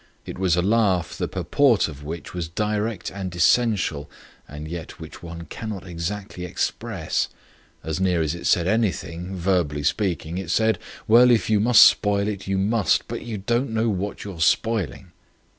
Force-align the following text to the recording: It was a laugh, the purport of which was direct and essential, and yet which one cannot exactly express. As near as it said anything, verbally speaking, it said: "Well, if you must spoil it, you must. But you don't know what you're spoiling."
It 0.25 0.39
was 0.39 0.55
a 0.55 0.63
laugh, 0.63 1.15
the 1.15 1.27
purport 1.27 1.87
of 1.87 2.03
which 2.03 2.33
was 2.33 2.47
direct 2.49 3.11
and 3.11 3.35
essential, 3.35 4.09
and 4.47 4.67
yet 4.67 4.99
which 4.99 5.21
one 5.21 5.43
cannot 5.45 5.85
exactly 5.85 6.43
express. 6.43 7.27
As 7.83 7.99
near 7.99 8.19
as 8.23 8.33
it 8.33 8.47
said 8.47 8.65
anything, 8.67 9.35
verbally 9.35 9.83
speaking, 9.83 10.39
it 10.39 10.49
said: 10.49 10.79
"Well, 11.07 11.29
if 11.29 11.51
you 11.51 11.59
must 11.59 11.83
spoil 11.85 12.27
it, 12.27 12.47
you 12.47 12.57
must. 12.57 13.07
But 13.07 13.21
you 13.21 13.37
don't 13.37 13.69
know 13.69 13.89
what 13.89 14.23
you're 14.23 14.41
spoiling." 14.41 15.11